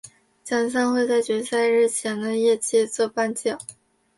[0.43, 3.55] 奖项会在决赛日前的夜祭作颁奖。